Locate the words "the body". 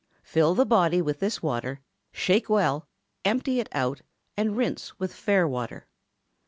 0.55-0.99